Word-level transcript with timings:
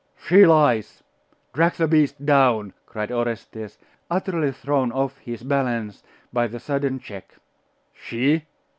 'She 0.17 0.47
lies! 0.47 1.03
Drag 1.53 1.73
the 1.73 1.87
beast 1.87 2.25
down!' 2.25 2.73
cried 2.87 3.11
Orestes, 3.11 3.77
utterly 4.09 4.51
thrown 4.51 4.91
off 4.91 5.19
his 5.19 5.43
balance 5.43 6.01
by 6.33 6.47
the 6.47 6.59
sudden 6.59 6.97
check. 6.99 7.35
'She? 7.93 8.47